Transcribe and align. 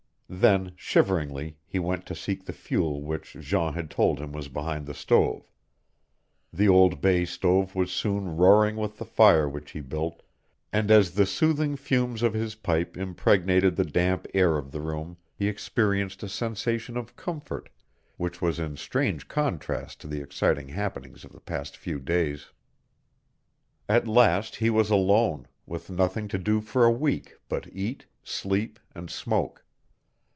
Then, 0.33 0.71
shiveringly, 0.77 1.57
he 1.65 1.77
went 1.77 2.05
to 2.05 2.15
seek 2.15 2.45
the 2.45 2.53
fuel 2.53 3.01
which 3.01 3.35
Jean 3.41 3.73
had 3.73 3.89
told 3.91 4.17
him 4.21 4.31
was 4.31 4.47
behind 4.47 4.85
the 4.85 4.93
stove. 4.93 5.51
The 6.53 6.69
old 6.69 7.01
bay 7.01 7.25
stove 7.25 7.75
was 7.75 7.91
soon 7.91 8.37
roaring 8.37 8.77
with 8.77 8.97
the 8.97 9.03
fire 9.03 9.49
which 9.49 9.71
he 9.71 9.81
built, 9.81 10.23
and 10.71 10.89
as 10.89 11.15
the 11.15 11.25
soothing 11.25 11.75
fumes 11.75 12.23
of 12.23 12.33
his 12.33 12.55
pipe 12.55 12.95
impregnated 12.95 13.75
the 13.75 13.83
damp 13.83 14.25
air 14.33 14.57
of 14.57 14.71
the 14.71 14.79
room 14.79 15.17
he 15.35 15.49
experienced 15.49 16.23
a 16.23 16.29
sensation 16.29 16.95
of 16.95 17.17
comfort 17.17 17.67
which 18.15 18.41
was 18.41 18.57
in 18.57 18.77
strange 18.77 19.27
contrast 19.27 19.99
to 19.99 20.07
the 20.07 20.21
exciting 20.21 20.69
happenings 20.69 21.25
of 21.25 21.33
the 21.33 21.41
past 21.41 21.75
few 21.75 21.99
days. 21.99 22.51
At 23.89 24.07
last 24.07 24.55
he 24.55 24.69
was 24.69 24.89
alone, 24.89 25.49
with 25.65 25.89
nothing 25.89 26.29
to 26.29 26.37
do 26.37 26.61
for 26.61 26.85
a 26.85 26.89
week 26.89 27.35
but 27.49 27.67
eat, 27.73 28.05
sleep 28.23 28.79
and 28.95 29.09
smoke. 29.09 29.65